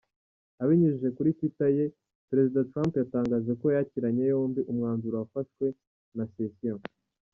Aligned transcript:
Abinyujije 0.63 1.09
kuri 1.17 1.29
Twitter 1.37 1.69
ye, 1.77 1.85
Perezida 2.29 2.67
Trump 2.71 2.91
yatangaje 3.01 3.51
ko 3.61 3.65
yakiranye 3.75 4.23
yombi 4.31 4.61
umwanzuro 4.71 5.15
wafashwe 5.21 5.65
na 6.17 6.25
Sessions. 6.35 6.85